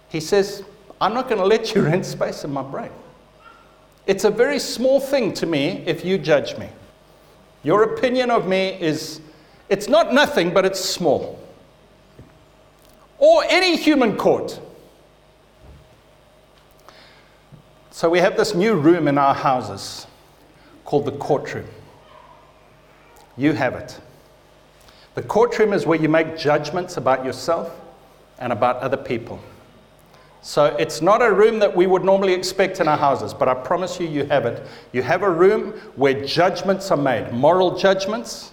[0.09, 0.63] He says,
[1.01, 2.93] I'm not going to let you rent space in my brain.
[4.07, 6.69] It's a very small thing to me if you judge me.
[7.65, 9.21] Your opinion of me is,
[9.69, 11.37] it's not nothing, but it's small
[13.19, 14.61] or any human court.
[17.91, 20.07] So we have this new room in our houses
[20.85, 21.67] called the courtroom.
[23.37, 24.01] You have it.
[25.15, 27.75] The courtroom is where you make judgments about yourself
[28.39, 29.41] and about other people.
[30.43, 33.55] So it's not a room that we would normally expect in our houses, but I
[33.55, 34.65] promise you, you have it.
[34.93, 38.53] You have a room where judgments are made moral judgments,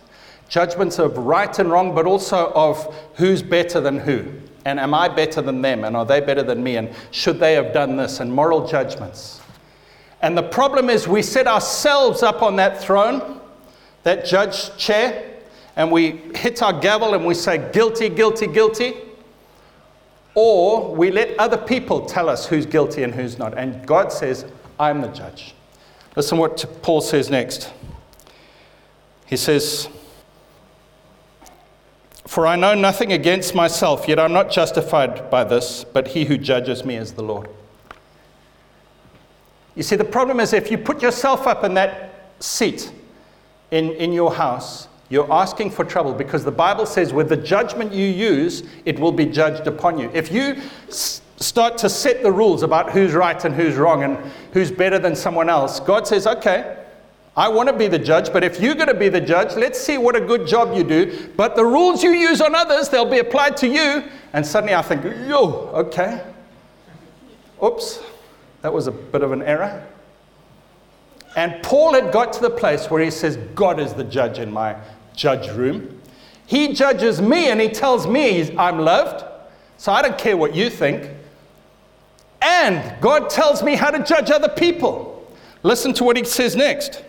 [0.49, 4.25] judgments of right and wrong, but also of who's better than who.
[4.65, 5.83] And am I better than them?
[5.83, 6.77] And are they better than me?
[6.77, 8.19] And should they have done this?
[8.19, 9.39] And moral judgments.
[10.21, 13.39] And the problem is, we set ourselves up on that throne,
[14.03, 15.35] that judge chair,
[15.75, 18.95] and we hit our gavel and we say, guilty, guilty, guilty.
[20.33, 23.57] Or we let other people tell us who's guilty and who's not.
[23.57, 24.45] And God says,
[24.79, 25.53] I'm the judge.
[26.15, 27.71] Listen what Paul says next.
[29.25, 29.89] He says,
[32.27, 36.37] for I know nothing against myself, yet I'm not justified by this, but he who
[36.37, 37.49] judges me is the Lord.
[39.75, 42.91] You see, the problem is if you put yourself up in that seat
[43.71, 47.93] in, in your house, you're asking for trouble because the Bible says with the judgment
[47.93, 50.09] you use, it will be judged upon you.
[50.13, 50.55] If you
[50.87, 54.17] s- start to set the rules about who's right and who's wrong and
[54.53, 56.84] who's better than someone else, God says, okay,
[57.37, 59.79] I want to be the judge, but if you're going to be the judge, let's
[59.79, 61.29] see what a good job you do.
[61.35, 64.03] But the rules you use on others, they'll be applied to you.
[64.31, 66.23] And suddenly I think, yo, okay.
[67.61, 68.01] Oops,
[68.61, 69.85] that was a bit of an error.
[71.35, 74.51] And Paul had got to the place where he says, God is the judge in
[74.51, 74.77] my
[75.13, 76.01] judge room.
[76.45, 79.25] He judges me and he tells me I'm loved.
[79.77, 81.09] So I don't care what you think.
[82.41, 85.27] And God tells me how to judge other people.
[85.63, 87.03] Listen to what he says next.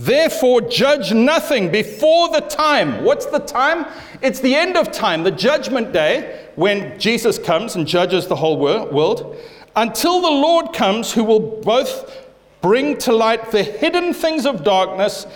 [0.00, 3.04] Therefore, judge nothing before the time.
[3.04, 3.84] What's the time?
[4.22, 8.58] It's the end of time, the judgment day, when Jesus comes and judges the whole
[8.58, 9.36] world,
[9.76, 12.26] until the Lord comes, who will both
[12.62, 15.26] bring to light the hidden things of darkness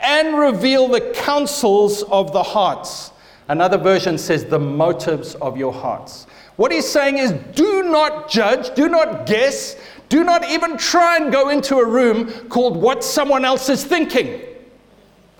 [0.00, 3.10] and reveal the counsels of the hearts.
[3.48, 6.26] Another version says the motives of your hearts.
[6.56, 9.76] What he's saying is do not judge, do not guess,
[10.08, 14.40] do not even try and go into a room called what someone else is thinking.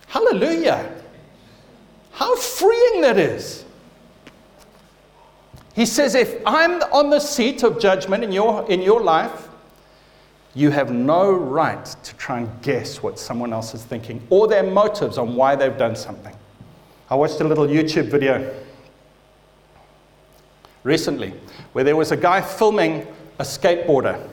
[0.07, 0.95] Hallelujah.
[2.13, 3.65] How freeing that is.
[5.75, 9.49] He says, if I'm on the seat of judgment in your, in your life,
[10.55, 14.63] you have no right to try and guess what someone else is thinking or their
[14.63, 16.35] motives on why they've done something.
[17.11, 18.55] I watched a little YouTube video
[20.85, 21.35] recently
[21.73, 23.07] where there was a guy filming
[23.41, 24.29] a skateboarder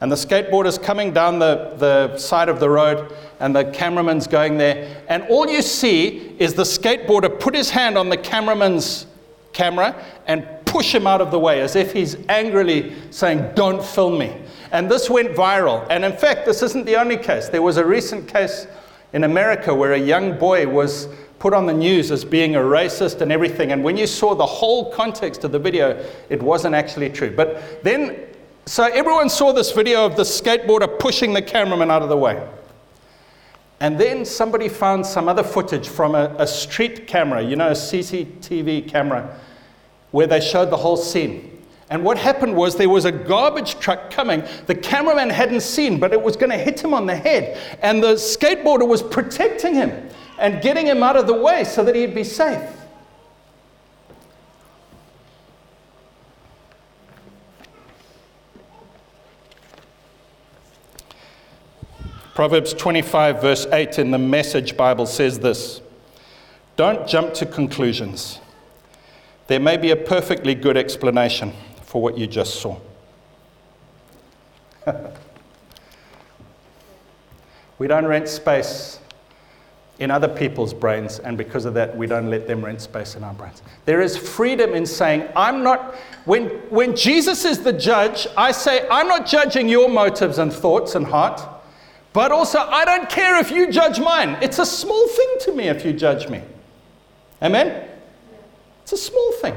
[0.00, 4.56] and the skateboarder's coming down the, the side of the road, and the cameraman's going
[4.58, 5.02] there.
[5.08, 9.06] And all you see is the skateboarder put his hand on the cameraman's
[9.52, 14.18] camera and push him out of the way as if he's angrily saying, Don't film
[14.18, 14.36] me.
[14.70, 15.86] And this went viral.
[15.90, 17.48] And in fact, this isn't the only case.
[17.48, 18.66] There was a recent case
[19.12, 23.20] in America where a young boy was put on the news as being a racist
[23.20, 23.72] and everything.
[23.72, 27.34] And when you saw the whole context of the video, it wasn't actually true.
[27.34, 28.27] But then,
[28.68, 32.46] so everyone saw this video of the skateboarder pushing the cameraman out of the way.
[33.80, 37.72] And then somebody found some other footage from a, a street camera, you know, a
[37.72, 39.38] CCTV camera,
[40.10, 41.64] where they showed the whole scene.
[41.90, 44.44] And what happened was there was a garbage truck coming.
[44.66, 47.58] The cameraman hadn't seen, but it was going to hit him on the head.
[47.80, 51.94] And the skateboarder was protecting him and getting him out of the way so that
[51.94, 52.68] he'd be safe.
[62.38, 65.80] Proverbs 25, verse 8 in the Message Bible says this
[66.76, 68.38] Don't jump to conclusions.
[69.48, 72.78] There may be a perfectly good explanation for what you just saw.
[77.80, 79.00] we don't rent space
[79.98, 83.24] in other people's brains, and because of that, we don't let them rent space in
[83.24, 83.62] our brains.
[83.84, 88.86] There is freedom in saying, I'm not, when, when Jesus is the judge, I say,
[88.88, 91.56] I'm not judging your motives and thoughts and heart,
[92.18, 94.38] but also, I don't care if you judge mine.
[94.42, 96.42] It's a small thing to me if you judge me.
[97.40, 97.88] Amen?
[98.82, 99.56] It's a small thing.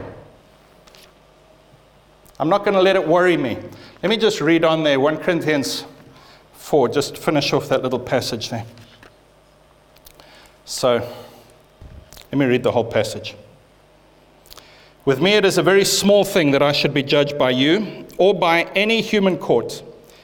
[2.39, 3.57] I'm not going to let it worry me.
[4.03, 5.86] Let me just read on there 1 Corinthians
[6.53, 8.68] 4, just finish off that little passage there.
[10.64, 10.97] So,
[12.32, 13.36] let me read the whole passage.
[15.03, 18.05] With me, it is a very small thing that I should be judged by you
[18.20, 19.82] or by any human court.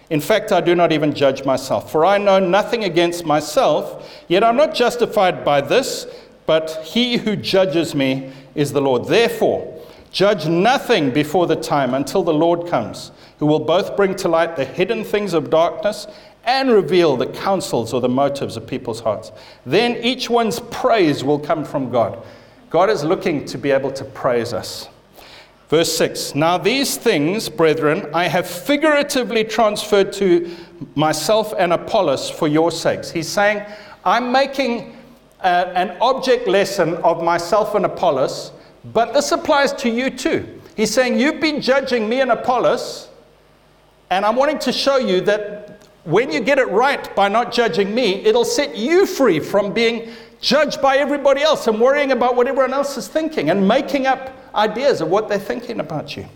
[0.09, 4.43] In fact, I do not even judge myself, for I know nothing against myself, yet
[4.43, 6.07] I'm not justified by this,
[6.45, 9.05] but he who judges me is the Lord.
[9.05, 14.29] Therefore, judge nothing before the time until the Lord comes, who will both bring to
[14.29, 16.07] light the hidden things of darkness
[16.45, 19.33] and reveal the counsels or the motives of people's hearts.
[19.65, 22.23] Then each one's praise will come from God.
[22.69, 24.87] God is looking to be able to praise us.
[25.69, 30.49] Verse 6 Now these things, brethren, I have figuratively transferred to
[30.95, 33.11] myself and Apollos for your sakes.
[33.11, 33.63] He's saying,
[34.05, 34.95] I'm making
[35.41, 38.51] uh, an object lesson of myself and Apollos,
[38.93, 40.61] but this applies to you too.
[40.75, 43.09] He's saying, You've been judging me and Apollos,
[44.09, 47.93] and I'm wanting to show you that when you get it right by not judging
[47.93, 50.09] me, it'll set you free from being
[50.39, 54.36] judged by everybody else and worrying about what everyone else is thinking and making up
[54.57, 56.27] ideas of what they're thinking about you.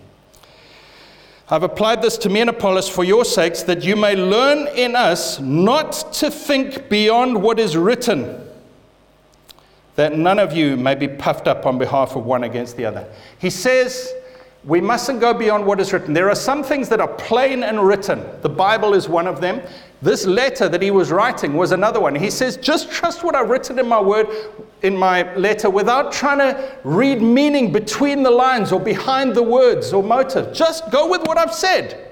[1.50, 4.96] I've applied this to me and Apollos for your sakes, that you may learn in
[4.96, 8.48] us not to think beyond what is written,
[9.96, 13.06] that none of you may be puffed up on behalf of one against the other.
[13.38, 14.14] He says,
[14.64, 16.14] we mustn't go beyond what is written.
[16.14, 18.24] There are some things that are plain and written.
[18.42, 19.62] The Bible is one of them.
[20.02, 22.16] This letter that he was writing was another one.
[22.16, 24.28] He says, just trust what I've written in my word,
[24.82, 29.94] in my letter, without trying to read meaning between the lines or behind the words
[29.94, 30.54] or motive.
[30.54, 32.10] Just go with what I've said.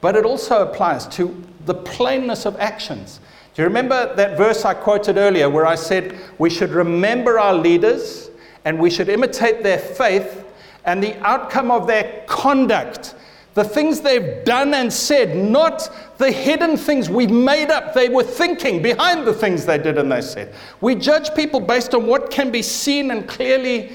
[0.00, 3.20] But it also applies to the plainness of actions.
[3.54, 7.54] Do you remember that verse I quoted earlier where I said we should remember our
[7.54, 8.30] leaders
[8.64, 10.44] and we should imitate their faith
[10.86, 13.14] and the outcome of their conduct.
[13.56, 15.88] The things they've done and said, not
[16.18, 17.94] the hidden things we've made up.
[17.94, 20.54] They were thinking behind the things they did and they said.
[20.82, 23.92] We judge people based on what can be seen and clearly,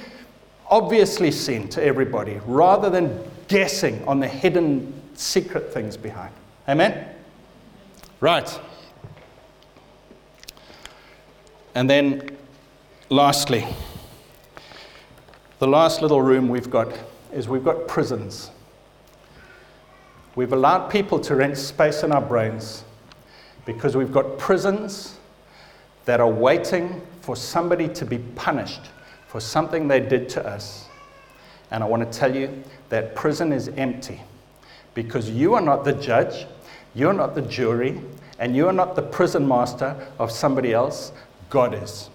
[0.68, 6.34] obviously seen to everybody, rather than guessing on the hidden, secret things behind.
[6.68, 7.08] Amen?
[8.20, 8.60] Right.
[11.76, 12.36] And then,
[13.10, 13.68] lastly,
[15.60, 16.92] the last little room we've got
[17.32, 18.50] is we've got prisons.
[20.36, 22.84] We've allowed people to rent space in our brains
[23.66, 25.18] because we've got prisons
[26.06, 28.90] that are waiting for somebody to be punished
[29.28, 30.88] for something they did to us.
[31.70, 34.22] And I want to tell you that prison is empty
[34.94, 36.46] because you are not the judge,
[36.94, 38.02] you're not the jury,
[38.40, 41.12] and you are not the prison master of somebody else.
[41.50, 42.10] God is.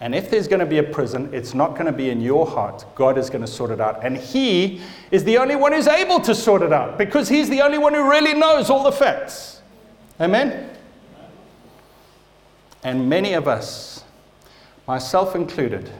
[0.00, 2.46] And if there's going to be a prison, it's not going to be in your
[2.46, 2.84] heart.
[2.94, 4.04] God is going to sort it out.
[4.04, 4.80] And He
[5.10, 7.94] is the only one who's able to sort it out because He's the only one
[7.94, 9.60] who really knows all the facts.
[10.20, 10.70] Amen?
[12.84, 14.04] And many of us,
[14.86, 15.90] myself included,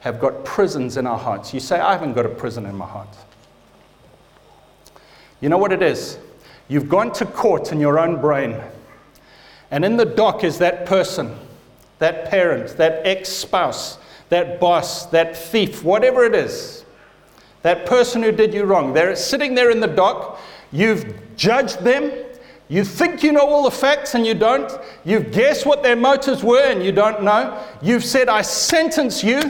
[0.00, 1.52] have got prisons in our hearts.
[1.52, 3.14] You say, I haven't got a prison in my heart.
[5.42, 6.18] You know what it is?
[6.68, 8.56] You've gone to court in your own brain,
[9.70, 11.36] and in the dock is that person
[12.00, 13.98] that parent, that ex spouse,
[14.28, 16.84] that boss, that thief, whatever it is,
[17.62, 18.92] that person who did you wrong.
[18.92, 20.40] They're sitting there in the dock.
[20.72, 22.10] You've judged them.
[22.68, 24.72] You think you know all the facts and you don't.
[25.04, 27.64] You've guessed what their motives were and you don't know.
[27.82, 29.40] You've said, I sentence you,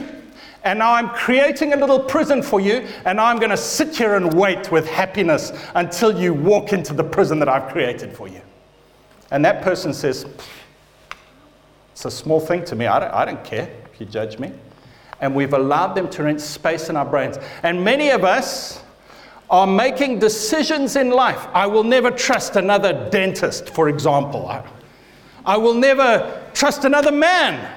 [0.63, 4.15] and now I'm creating a little prison for you, and I'm going to sit here
[4.15, 8.41] and wait with happiness until you walk into the prison that I've created for you.
[9.31, 10.25] And that person says,
[12.01, 12.87] It's a small thing to me.
[12.87, 14.51] I don't, I don't care if you judge me.
[15.19, 17.37] And we've allowed them to rent space in our brains.
[17.61, 18.81] And many of us,
[19.51, 21.45] are making decisions in life.
[21.53, 24.47] I will never trust another dentist, for example.
[24.47, 24.67] I,
[25.45, 27.71] I will never trust another man.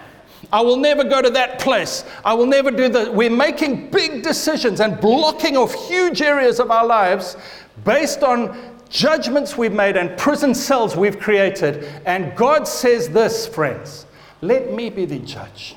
[0.50, 2.04] I will never go to that place.
[2.24, 3.12] I will never do that.
[3.12, 7.36] We're making big decisions and blocking off huge areas of our lives
[7.84, 8.56] based on
[8.88, 11.84] judgments we've made and prison cells we've created.
[12.06, 14.06] And God says this, friends
[14.46, 15.76] let me be the judge.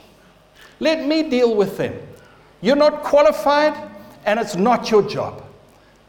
[0.79, 1.97] Let me deal with them.
[2.61, 3.73] You're not qualified,
[4.25, 5.43] and it's not your job.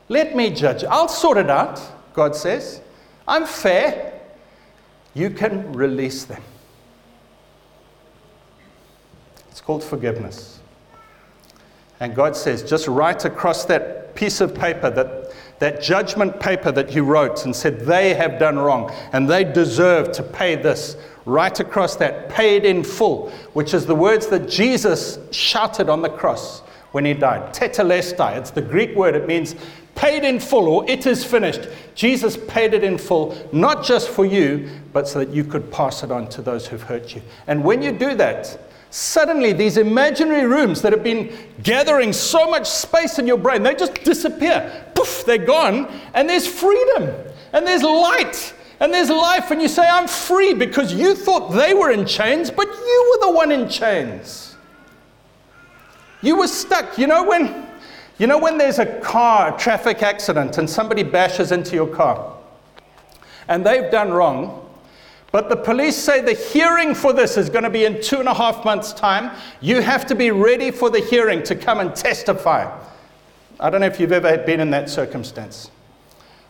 [0.09, 0.85] Let me judge.
[0.85, 1.81] I'll sort it out,
[2.15, 2.81] God says.
[3.27, 4.21] I'm fair.
[5.15, 6.43] You can release them.
[9.51, 10.61] It's called forgiveness.
[12.01, 15.28] And God says, just write across that piece of paper, that,
[15.59, 20.13] that judgment paper that you wrote, and said, they have done wrong and they deserve
[20.13, 20.97] to pay this.
[21.25, 26.09] Right across that, paid in full, which is the words that Jesus shouted on the
[26.09, 26.61] cross
[26.93, 27.53] when he died.
[27.53, 29.55] Tetelestai, it's the Greek word, it means
[29.95, 31.69] paid in full, or it is finished.
[31.95, 36.03] Jesus paid it in full, not just for you, but so that you could pass
[36.03, 37.21] it on to those who've hurt you.
[37.47, 42.69] And when you do that, suddenly these imaginary rooms that have been gathering so much
[42.69, 44.87] space in your brain, they just disappear.
[44.95, 47.15] Poof, they're gone, and there's freedom,
[47.53, 48.55] and there's light.
[48.81, 52.51] And there's life, and you say, I'm free because you thought they were in chains,
[52.51, 54.57] but you were the one in chains.
[56.23, 56.97] You were stuck.
[56.97, 57.67] You know, when
[58.19, 62.37] you know when there's a car, a traffic accident, and somebody bashes into your car,
[63.49, 64.68] and they've done wrong,
[65.31, 68.29] but the police say the hearing for this is going to be in two and
[68.29, 69.37] a half months' time.
[69.61, 72.75] You have to be ready for the hearing to come and testify.
[73.61, 75.71] I don't know if you've ever been in that circumstance.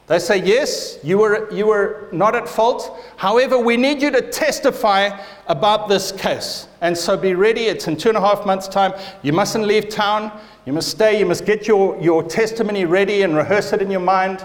[0.06, 2.98] They say, Yes, you were, you were not at fault.
[3.16, 5.10] However, we need you to testify
[5.48, 6.66] about this case.
[6.80, 7.64] And so be ready.
[7.64, 8.94] It's in two and a half months' time.
[9.22, 10.32] You mustn't leave town.
[10.64, 14.00] You must stay, you must get your, your testimony ready and rehearse it in your
[14.00, 14.44] mind.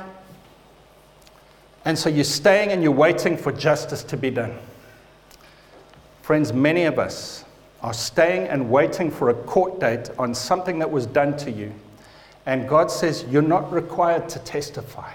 [1.86, 4.58] And so you're staying and you're waiting for justice to be done.
[6.22, 7.44] Friends, many of us
[7.82, 11.74] are staying and waiting for a court date on something that was done to you.
[12.46, 15.12] And God says, You're not required to testify.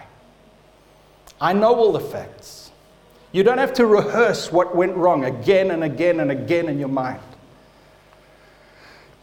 [1.41, 2.71] I know all the facts.
[3.33, 6.89] You don't have to rehearse what went wrong again and again and again in your
[6.89, 7.21] mind.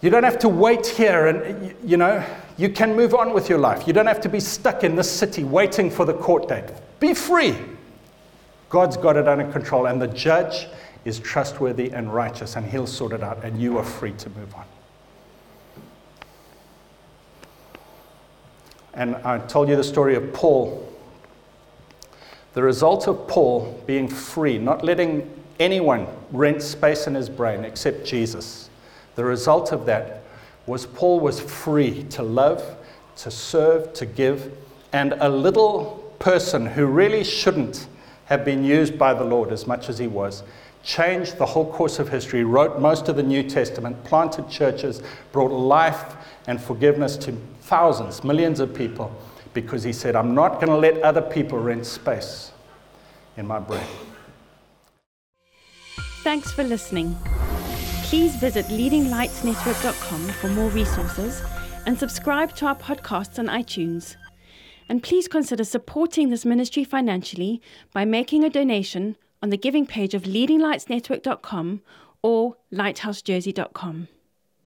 [0.02, 2.24] You don't have to wait here and, you know,
[2.58, 3.88] you can move on with your life.
[3.88, 6.70] You don't have to be stuck in this city waiting for the court date.
[7.00, 7.56] Be free.
[8.70, 10.68] God's got it under control, and the judge
[11.06, 14.54] is trustworthy and righteous, and he'll sort it out, and you are free to move
[14.56, 14.66] on.
[18.94, 20.82] And I told you the story of Paul.
[22.54, 25.30] The result of Paul being free, not letting
[25.60, 28.70] anyone rent space in his brain except Jesus
[29.16, 30.22] the result of that
[30.66, 32.78] was Paul was free to love,
[33.18, 34.52] to serve, to give,
[34.92, 37.86] and a little person who really shouldn't
[38.26, 40.42] have been used by the Lord as much as he was
[40.82, 45.52] changed the whole course of history, wrote most of the New Testament, planted churches, brought
[45.52, 46.16] life
[46.48, 49.16] and forgiveness to thousands, millions of people,
[49.54, 52.52] because he said, I'm not going to let other people rent space
[53.38, 53.86] in my brain.
[56.24, 57.16] Thanks for listening.
[58.06, 61.44] Please visit leadinglightsnetwork.com for more resources
[61.86, 64.16] and subscribe to our podcasts on iTunes.
[64.88, 67.62] And please consider supporting this ministry financially
[67.94, 71.82] by making a donation on the giving page of leadinglightsnetwork.com
[72.22, 74.08] or lighthousejersey.com.